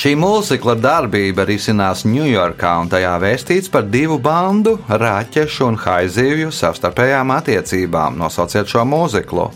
[0.01, 7.33] Šī mūzikla darbība risinās Ņujorkā, un tajā vēstīts par divu bandu, rāķešu un haizivju savstarpējām
[7.35, 8.17] attiecībām.
[8.21, 9.49] Nosauciet šo mūziklu.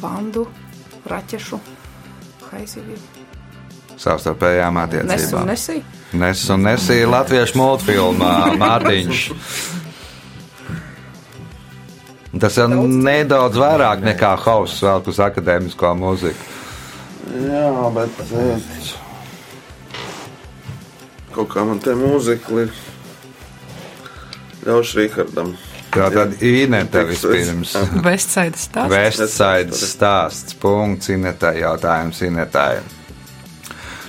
[0.00, 0.46] Bandu,
[1.10, 1.58] raķešu,
[2.50, 2.98] haizivju.
[4.00, 5.46] Savstarpējām Nes un attiecībām.
[5.50, 5.82] nesī.
[6.16, 9.20] Nes un nesīja latviešu multfilmā Mārtiņš.
[12.40, 16.48] Tas ir nedaudz vairāk nekā hauss vēl uz akadēmisko mūziku.
[17.34, 18.20] Jā, bet.
[18.32, 18.94] eh,
[21.34, 22.72] Kaut kā man te mūzika ir.
[24.66, 25.52] Ļaušu Rīgardam.
[25.90, 26.38] Tā tad
[26.94, 27.26] Teksts.
[27.26, 27.74] vispirms.
[28.06, 28.94] Vestsaidas stāsts.
[28.94, 30.56] Vestsaidas stāsts.
[30.62, 31.58] Punkts Inetai.
[31.64, 32.80] Jautājums Inetai.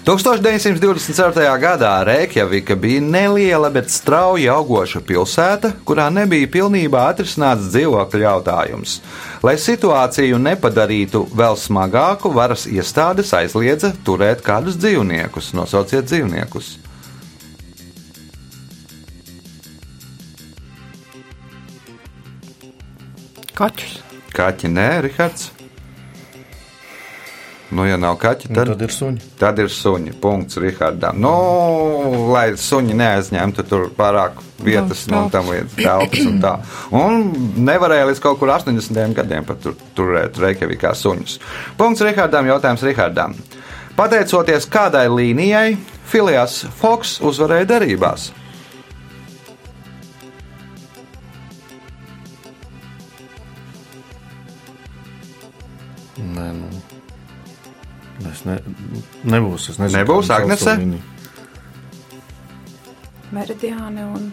[0.02, 1.44] 1924.
[1.62, 8.98] gadā Reikjavika bija neliela, bet strauji augoša pilsēta, kurā nebija pilnībā atrisināts dzīvokļu jautājums.
[9.46, 15.54] Lai situāciju nepadarītu vēl smagāku, varas iestādes aizliedza turēt kādus dzīvniekus.
[15.54, 16.80] Nosauciet dzīvniekus.
[23.62, 23.98] Kaķus.
[24.34, 25.52] Kaķi nē, Rihards.
[27.72, 29.28] Nu, ja nav kaķi, Un tad, tad ir suņi.
[29.40, 30.16] Tad ir suņi.
[30.20, 31.22] Punkts Rihardam.
[31.24, 31.32] Nu,
[32.34, 36.56] lai suņi neaizņemtu tur pārāk vietas no tam līdz telpas un tā.
[37.00, 37.24] Un
[37.64, 41.38] nevarēja līdz kaut kur 80 gadiem pat tur, turēt Reikjavikā suņus.
[41.80, 42.52] Punkts Rihardam.
[42.52, 43.40] Jautājums Rihardam.
[43.96, 45.78] Pateicoties kādai līnijai,
[46.12, 48.32] Filijas Foks uzvarēja derībās.
[58.42, 58.58] Es ne,
[59.36, 59.70] nebūs.
[59.70, 60.74] Es nezinu, Nebūs, Agnese?
[63.32, 64.32] Meridiāni un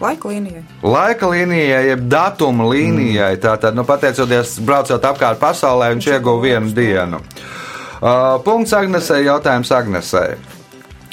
[0.00, 0.60] laika līnijai.
[0.84, 7.22] Laika līnijai, jeb datuma līnijai, tātad, nu, pateicoties braucot apkārt pasaulē, viņš ieguva vienu dienu.
[8.00, 10.24] Uh, punkts Agnesē, jautājums Agnesē.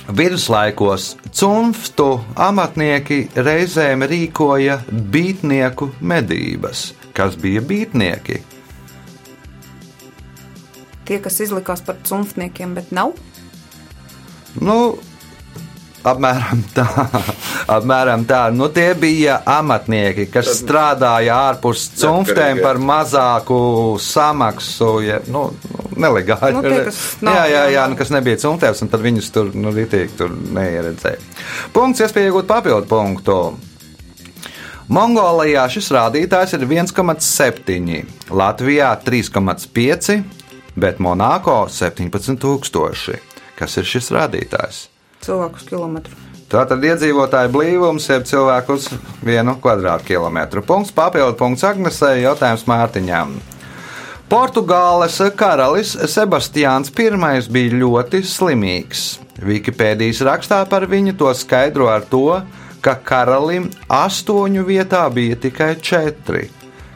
[0.07, 6.91] Viduslaikos cunftu amatnieki reizēm rīkoja beatnieku medības.
[7.15, 8.43] Kas bija beatnieki?
[11.07, 13.13] Tie, kas izlikās par cunftniekiem, bet nav.
[14.59, 14.97] Nu,
[16.07, 16.85] apmēram tā.
[17.77, 18.45] Apmēram tā.
[18.55, 22.63] Nu, tie bija amatnieki, kas Tad- strādāja ārpus cunftēm Neatkarīgi.
[22.63, 23.57] par mazāku
[23.99, 24.91] samaksu.
[25.03, 25.49] Ja, nu,
[25.99, 26.53] nelegāli.
[26.55, 29.51] Nu, tie, kas nav, jā, jā, jā, nu, kas nebija cunftēs, un tad viņus tur
[29.55, 31.19] nu, ritīgi tur neieredzēja.
[31.75, 33.39] Punkts, iespēja iegūt papildu punktu.
[34.87, 37.97] Mongolijā šis rādītājs ir 1,7,
[38.31, 40.21] Latvijā 3,5,
[40.77, 43.17] bet Monako 17,000.
[43.57, 44.85] Kas ir šis rādītājs?
[45.25, 46.23] Cilvēku uz kilometru.
[46.47, 48.85] Tātad iedzīvotāju blīvums, jeb cilvēku uz
[49.25, 50.63] vienu kvadrātkilometru.
[50.63, 53.33] Punkts, papildu punkts Agnesē, jautājums Mārtiņām.
[54.31, 59.19] Portugāles karalis Sebastians I bija ļoti slimīgs.
[59.43, 62.41] Wikipēdijas rakstā par viņu to skaidro ar to,
[62.81, 66.49] ka karalim astoņu vietā bija tikai četri.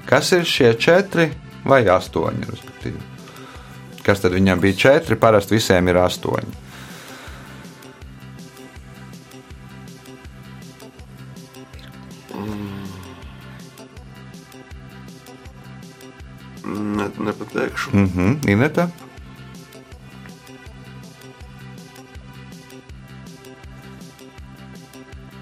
[0.06, 1.32] Kas ir šie četri
[1.66, 2.52] vai astoņi?
[2.52, 3.11] respektīvi?
[4.06, 5.16] Kas tad viņam bija četri?
[5.20, 6.60] Parasti visiem ir astoņi.
[16.66, 17.90] Ne, nepateikšu.
[17.94, 18.88] Mhm, Ineta.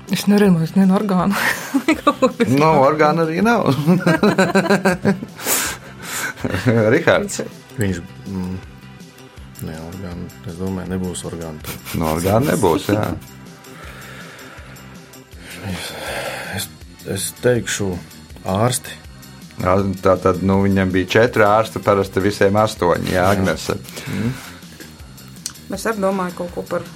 [0.10, 1.36] Es nezinu, es nezinu orgānu.
[2.60, 3.70] No orgāna arī nav.
[6.94, 7.42] Rihards.
[7.80, 8.00] Viņš.
[8.28, 8.56] Mm,
[9.68, 11.78] ne, orgāni, es domāju, nebūs orgāni.
[12.00, 12.90] No orgāna nebūs.
[12.92, 13.06] Jā.
[16.56, 16.68] Es,
[17.08, 17.94] es teikšu,
[18.48, 18.98] ārsti.
[19.60, 23.12] Jā, Tā tad nu, viņam bija četri ārsti, parasti visiem astoņi.
[23.12, 23.76] Jā, Agnese.
[25.70, 26.88] Es arī domāju kaut ko par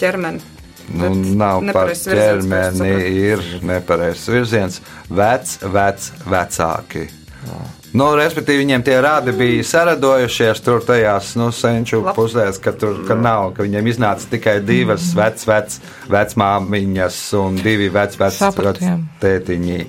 [0.00, 0.42] ķermeni.
[0.86, 4.80] Nu, nav par virziens, ķermeni, pēc ir nepareizs virziens.
[5.10, 7.06] Vec, vec, vecāki.
[7.96, 12.16] Nu, respektīvi, viņiem tie rādi bija saradojušies tur tajās nu, senču Lab.
[12.18, 15.78] pusēs, ka tur ka nav, ka viņiem iznāca tikai divas vec, vec,
[16.12, 18.36] vecmāmiņas un divi vec, vec,
[19.22, 19.80] tētiņi.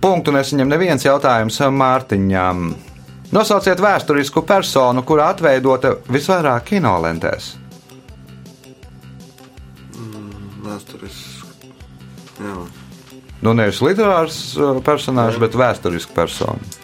[0.00, 2.70] Punktu nesaņem neviens jautājums Mārtiņam.
[3.32, 7.54] Nosauciet vēsturisku personu, kura atveidota visvairāk kinolentēs.
[10.64, 11.72] Vēsturiski.
[12.40, 12.60] Jā.
[13.42, 16.81] Nu, nevis literārs uh, personāžs, bet vēsturisks persona.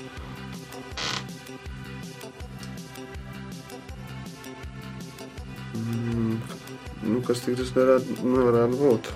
[7.08, 9.10] Nu, kas tik tas nevarētu, nevarētu būt?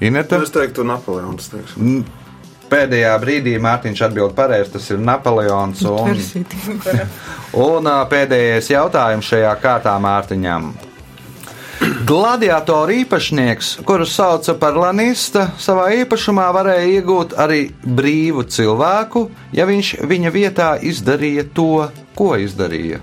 [0.00, 0.40] Ineta?
[0.42, 1.50] Es teiktu, Napoleons.
[1.52, 1.92] Teikšu.
[2.70, 5.82] Pēdējā brīdī Mārtiņš atbild pareizi, tas ir Napoleons.
[5.90, 6.20] Un,
[7.66, 10.70] un pēdējais jautājums šajā kārtā Mārtiņam.
[12.06, 19.24] Gladiatoru īpašnieks, kuru sauca par Lanista, savā īpašumā varēja iegūt arī brīvu cilvēku,
[19.56, 23.00] ja viņš viņa vietā izdarīja to, ko izdarīja.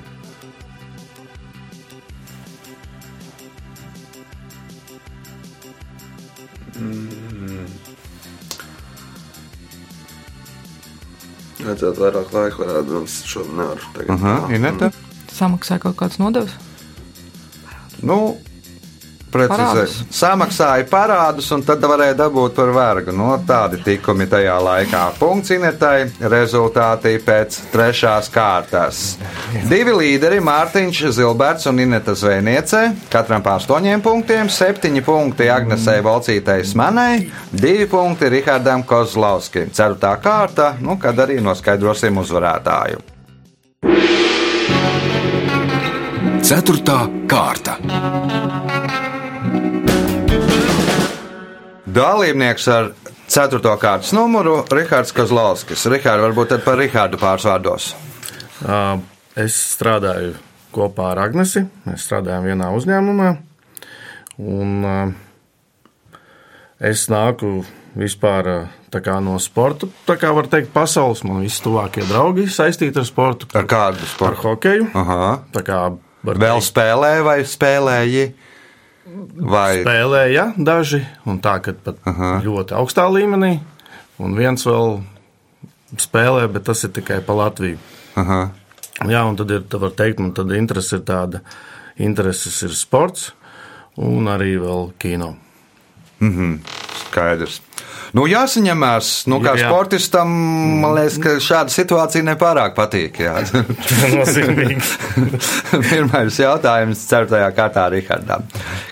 [11.68, 13.14] Vajadzētu vairāk laika, varētu būt.
[13.28, 14.12] Šo nevaru tagad.
[14.16, 14.92] Aha, Ineta?
[15.36, 16.54] Samaksāja kaut kāds nodevs.
[18.00, 18.38] Nu,
[19.32, 19.96] precizē, Parādus.
[20.14, 23.14] samaksāja parādus, un tad varēja dabūt par vergu.
[23.16, 25.04] No, tādi tikumi tajā laikā.
[25.20, 29.18] Punkts Inetai, rezultāti pēc trešās kārtas.
[29.70, 36.66] Divi līderi, Mārtiņš Zilberts un Ineta Zvejniece, katram pa astoņiem punktiem, septiņi punkti Agnesei Volcītei
[36.66, 39.72] Smanai, divi punkti Rihardam Kozlauskim.
[39.74, 43.04] Ceturtā kārta, nu, kad arī noskaidrosim uzvarētāju.
[46.48, 47.76] Ceturtā kārta.
[51.98, 52.92] Dalībnieks ar
[53.28, 53.60] 4.
[53.82, 55.86] kārtas numuru- Rihards Kozlovskis.
[55.92, 57.94] Rihards, varbūt tad par Rihardu pārsvārdos.
[59.38, 60.36] Es strādāju
[60.74, 61.66] kopā ar Agnesi.
[61.88, 63.38] Mēs strādājam vienā uzņēmumā.
[64.40, 65.16] Un,
[66.80, 67.66] es nāku
[67.98, 68.68] vispār
[69.02, 69.88] kā no sporta.
[70.08, 73.48] Tā kā var teikt, pasaules man visi tuvākie draugi saistīti ar sportu.
[73.56, 74.42] Ar kādu Ar sportu?
[74.44, 74.92] hokeju.
[74.94, 75.40] Aha.
[75.54, 78.34] Tā kā Vēl teikt, spēlē vai spēlēji?
[79.38, 82.38] Vai spēlēja daži, un tā, ka pat Aha.
[82.46, 83.58] ļoti augstā līmenī.
[84.22, 85.00] Un viens vēl
[86.02, 87.80] spēlē, bet tas ir tikai pa Latviju.
[88.18, 88.42] Aha.
[89.06, 91.44] Jā, un tad ir, tā var teikt, man tad interese ir tāda,
[92.02, 93.32] intereses ir sports
[93.98, 95.36] un arī vēl kino.
[97.04, 97.62] skaidrs?
[98.16, 99.68] Nu, jāsaņemās, nu, kā Jā.
[99.68, 100.32] sportistam,
[100.84, 103.20] man liekas, ka šāda situācija nepārāk patīk.
[103.20, 103.36] jā.
[105.90, 107.42] Pirmais jautājums, 4.
[107.58, 108.48] kārtā Rihardam.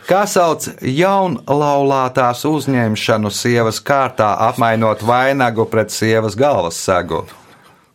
[0.09, 7.23] Kā sauc jaunlaulātās uzņemšanu sievas kārtā, apmainot vainagu pret sievas galvas segu?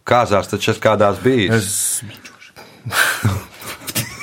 [0.08, 1.54] Kāzās taču es kādās bijis.
[1.60, 3.40] Es...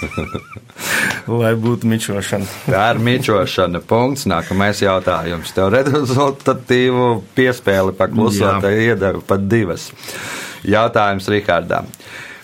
[1.41, 2.47] Lai būtu mičošana.
[2.67, 3.81] Tā ir mīčošana.
[3.87, 4.27] Punkts.
[4.29, 5.53] Nākamais jautājums.
[5.55, 9.89] Tev rezultatīvu piespēli paklusot, iedeva pat divas.
[10.67, 11.89] Jautājums Rihardam.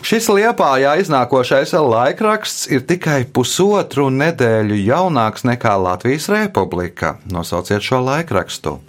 [0.03, 7.15] Šis liepājā iznākošais laikraksts ir tikai pusotru nedēļu jaunāks nekā Latvijas Republika.
[7.31, 8.81] Nosauciet šo laikrakstu.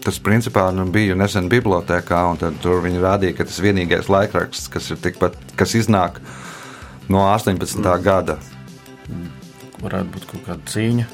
[0.00, 4.08] Tas principā nu, bija nesen bibliotekā, un tad tur viņi rādīja, ka tas ir vienīgais
[4.08, 6.22] laikraksts, kas ir tikpat, kas iznāk
[7.12, 7.84] no 18.
[8.04, 8.38] gada.
[9.80, 11.08] Varētu būt kaut kāda cīņa.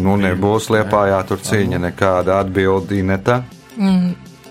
[0.00, 3.42] Nu, nebūs liepājā tur cīņa, nekāda atbildi neta.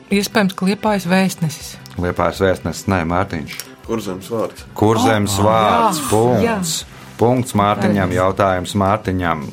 [0.09, 1.73] Iespējams, ka liepājas vēstnesis.
[2.01, 3.57] Liepājas vēstnesis, nē, Mārtiņš.
[3.85, 4.65] Kur zemes vārds?
[4.77, 6.01] Kur zemes vārds?
[6.01, 6.73] jā, Punkts.
[7.19, 9.47] Punkts Mārtiņam, jautājums Mārtiņam.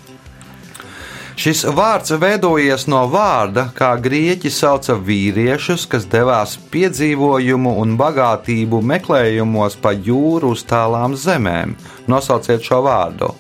[1.36, 9.76] Šis vārds veidojies no vārda, kā grieķi sauca vīriešus, kas devās piedzīvojumu un bagātību meklējumos
[9.84, 11.74] pa jūru uz tālām zemēm.
[12.08, 13.34] Nosauciet šo vārdu.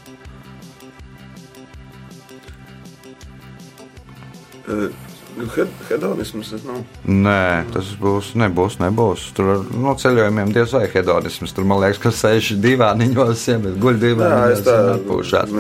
[4.68, 4.92] Eh,
[5.38, 6.84] nu, hed- Hedonisms tas nav.
[7.08, 9.28] Nē, tas būs, nebūs, nebūs.
[9.36, 11.54] Tur no ceļojumiem diez vai hedonisms.
[11.56, 15.54] Tur man liekas, ka sēž divāniņos, ja guļ Jā, es divāniņos tā atpūšās.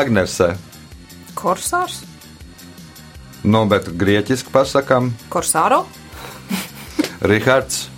[0.00, 0.54] Agnese,
[1.38, 2.02] Korsārs,
[3.44, 5.84] nu, bet grieķiski pasakām, Korsāro.
[7.22, 7.88] Rihards.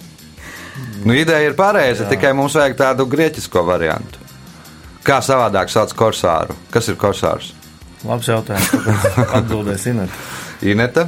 [1.04, 4.20] Nu, ideja ir pareiza, tikai mums vajag tādu grieķisko variantu.
[5.04, 6.56] Kā savādāk sauc korsāru?
[6.72, 7.52] Kas ir korsārs?
[8.04, 8.70] Labs jautājums.
[8.72, 10.18] kāpēc Atbildēs Inēt.
[10.64, 11.06] Ineta?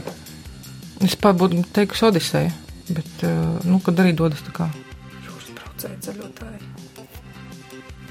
[1.05, 2.53] Es pat būtu teikusi Odiseja,
[2.89, 3.33] bet, eh,
[3.69, 4.69] nu, kad arī dodas tā kā.
[5.57, 6.63] Braucēji ceļotāji.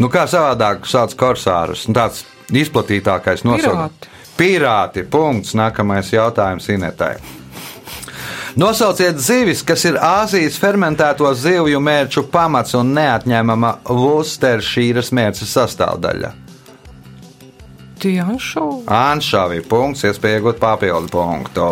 [0.01, 1.87] Nu, kā savādāk sauc korsārus?
[1.87, 3.95] Nu, tāds izplatītākais nosaukums.
[3.95, 4.13] Pirāti.
[4.37, 5.05] Pirāti.
[5.09, 5.55] Punkts.
[5.57, 7.15] Nākamais jautājums Inetai.
[8.55, 16.31] Nosauciet zivis, kas ir Āzijas fermentēto zivju mērķu pamats un neatņemama Vusteršīras mērķa sastāvdaļa.
[17.99, 18.65] Tianšu.
[18.91, 19.59] Anšavi.
[19.67, 20.05] Punkts.
[20.07, 21.69] Iespēja iegūt papildu punktu.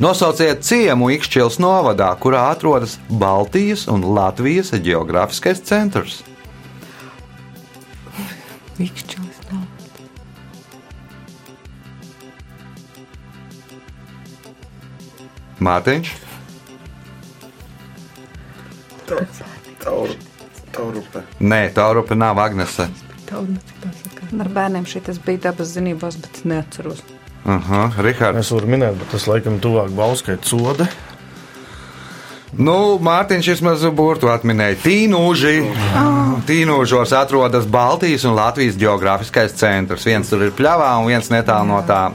[0.00, 6.22] Nosauciet ciemu Ikšķils novadā, kurā atrodas Baltijas un Latvijas geogrāfiskais centrs.
[8.78, 9.29] Vikšķilis
[15.60, 16.10] Mārtiņš.
[19.80, 20.14] Tauru,
[20.72, 21.22] taurupe.
[21.40, 22.86] Nē, Taurupe nav Agnese.
[23.30, 27.02] Ar bērniem šī tas bija dabas zinībās, bet neatceros.
[27.48, 28.44] Aha, Rihards.
[28.44, 30.86] Es varu minēt, bet tas laikam tuvāk Bauskai code.
[32.50, 34.78] Nu, Mārtiņš vismaz burtu atminēja.
[34.82, 35.54] Tīnūži.
[36.48, 40.06] Tīnūžos atrodas Baltijas un Latvijas geogrāfiskais centrs.
[40.08, 42.08] Viens tur ir pļavā un viens netālu no tā.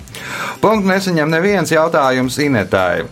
[0.64, 3.06] Punkts nesaņem neviens jautājums Inetai.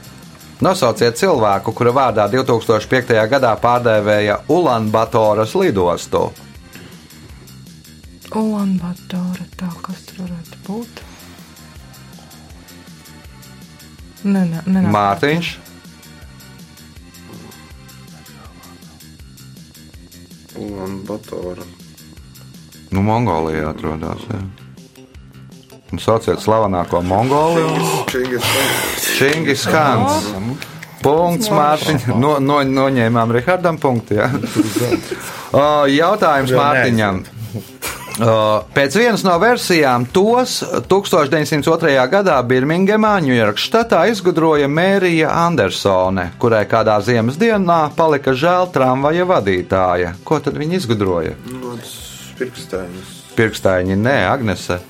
[0.64, 3.18] Nosauciet cilvēku, kura vārdā 2005.
[3.32, 6.30] gadā pārdēvēja Ulanbatoras lidostu.
[8.34, 11.04] Ulanbatora, tā kas tur varētu būt.
[14.24, 15.52] Ne, ne, ne, Mārtiņš,
[20.64, 21.66] Un Batora.
[22.90, 24.22] nu, Mongolijā atrodas.
[24.30, 24.40] Jā.
[25.92, 28.40] Nu, Sauciet slavenāko Mongoliju.
[29.24, 29.68] Čingis.
[29.72, 30.32] Khans.
[31.04, 32.20] Punkts Mārtiņam.
[32.20, 34.20] No, no, noņēmām Rihardam punktu.
[34.22, 34.30] Ja?
[36.04, 37.24] Jautājums Mārtiņam.
[38.14, 41.96] Pēc vienas no versijām tos 1902.
[42.12, 50.14] gadā Birmingemā, Ņujorkas štatā izgudroja Mērija Andersone, kurai kādā ziemas dienā palika žēl tramvaja vadītāja.
[50.24, 51.34] Ko tad viņa izgudroja?
[52.38, 53.20] Pirkstēņus.
[53.34, 54.84] Pirkstaiņi, nē, Agnese.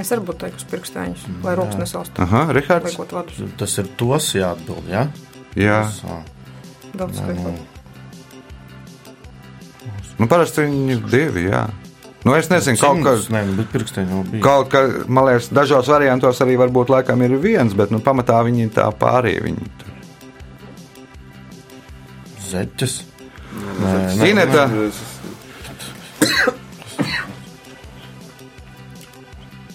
[0.00, 2.22] Es arī būtu teikusi pirkstēņus, lai rokas nesaustu.
[2.24, 2.96] Aha, Rihards.
[3.10, 3.42] Vadus.
[3.60, 4.88] Tas ir tos jāatbild.
[4.88, 5.08] Ja?
[5.58, 6.20] Jā, Ā.
[6.96, 7.52] Daudz skaitļu.
[10.20, 11.46] nu parasti viņi ir divi.
[11.50, 11.66] Jā.
[12.24, 13.28] Nu, es nezinu, kaut kas.
[13.32, 14.42] Nē, nu, bija.
[14.44, 18.66] Kaut kā, man liekas, dažos variantos arī varbūt laikam ir viens, bet nu, pamatā viņi
[18.66, 19.44] ir tā pārējie.
[19.46, 19.94] Viņi tur.
[22.50, 22.98] Zeķes.
[24.26, 24.66] Ineta,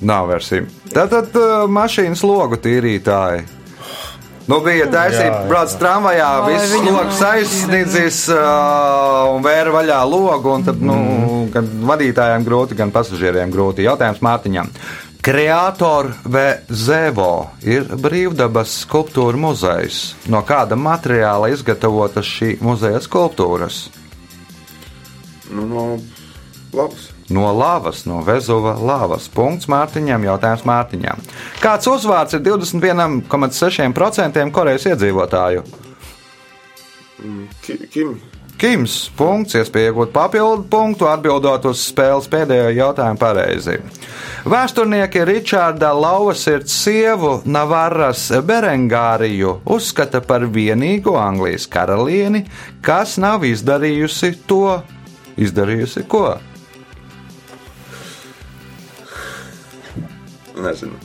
[0.06, 0.66] nav versija.
[0.94, 3.46] Tātad uh, mašīnas logu tīrītāji.
[4.46, 5.30] Nu, bija jā.
[5.50, 10.98] brauc tramvajā, viss logs aizsniedzis uh, un vēra vaļā logu, un tad, nu,
[11.54, 13.88] gan vadītājiem grūti, gan pasažieriem grūti.
[13.88, 14.70] Jautājums Mārtiņam.
[15.26, 20.04] Kreator Vezevo ir brīvdabas skulptūra muzejs.
[20.30, 23.88] No kāda materiāla izgatavotas šī muzeja skulptūras?
[25.50, 25.88] Nu, no
[26.74, 27.12] labas.
[27.30, 29.26] No lavas, no Vezuva lavas.
[29.34, 31.18] Punkts Mārtiņam, jautājums Mārtiņam.
[31.62, 35.64] Kāds uzvārds ir 21,6% Korejas iedzīvotāju?
[37.66, 38.20] Ki- Kim.
[38.58, 39.10] Kims.
[39.18, 43.76] Punkts, iespēja iegūt papildu punktu, atbildot uz spēles pēdējo jautājumu pareizi.
[44.48, 52.46] Vēsturnieki Ričārda Lauvasirds sievu Navarras Berengāriju uzskata par vienīgo Anglijas karalieni,
[52.82, 54.82] kas nav izdarījusi to.
[55.36, 56.38] Izdarījusi ko?
[60.56, 61.00] Nezinu.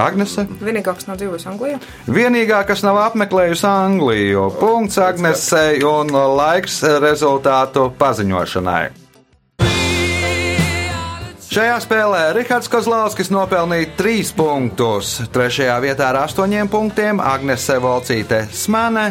[0.00, 0.46] Agnese?
[0.64, 1.78] Vienīgāks nav dzīvojis Anglijā.
[2.08, 4.48] Vienīgā, kas nav apmeklējusi Angliju.
[4.58, 8.82] Punkts Agnesei un laiks rezultātu paziņošanai.
[11.52, 15.18] Šajā spēlē Rihards Kozlovskis nopelnīja 3 punktus.
[15.34, 19.10] Trešajā vietā ar 8 punktiem Agnese Volcīte Smane.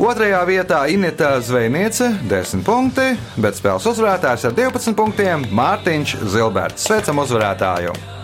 [0.00, 6.88] Otrajā vietā Inita Zvejniece 10 punkti, bet spēles uzvarētājs ar 12 punktiem Mārtiņš Zilberts.
[6.88, 8.15] Sveicam uzvarētāju!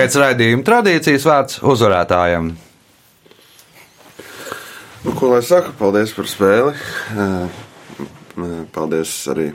[0.00, 2.46] Pēc raidījuma tradīcijas vārds uzvarētājiem.
[5.04, 5.74] Nu, ko lai saka?
[5.76, 6.70] Paldies par spēli.
[6.72, 7.58] Eh,
[8.40, 9.50] eh, Paldies arī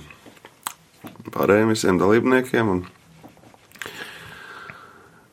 [1.33, 2.69] pārējiem visiem dalībniekiem.
[2.75, 2.83] Un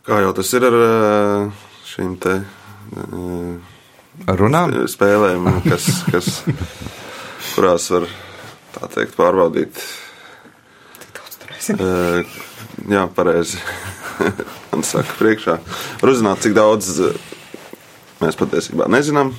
[0.09, 1.61] kā jau tas ir ar eh,
[1.93, 2.39] šīm te
[4.33, 4.73] Runām?
[4.97, 6.39] spēlēm, kas, kas,
[7.53, 8.09] kurās var
[8.97, 9.85] teikt pārbaudīt.
[11.71, 13.61] Jā, pareizi.
[14.73, 15.59] Man saka, priekšā.
[16.01, 16.91] Var uzzināt, cik daudz
[18.23, 19.33] mēs patiesībā nezinām.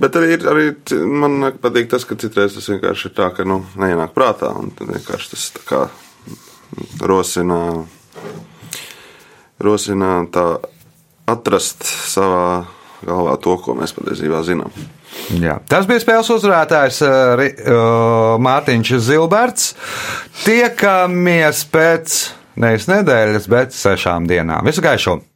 [0.00, 0.66] Bet arī, arī
[1.04, 4.48] man patīk tas, ka citreiz tas vienkārši ir tā, ka nu, neienāk prātā.
[4.78, 5.80] Tad vienkārši tas tā kā
[7.04, 7.58] rosina,
[9.60, 10.46] rosina tā
[11.28, 12.64] atrast savā
[13.04, 14.72] galvā to, ko mēs patiesībā zinām.
[15.40, 15.58] Jā.
[15.70, 17.00] Tas bija spēles uzvarētājs
[17.38, 19.72] Ri- uh, Mārtiņš Zilberts.
[20.44, 22.18] Tiekamies pēc
[22.60, 24.66] nevis nedēļas, bet sešām dienām.
[24.66, 25.20] Visu gaišu!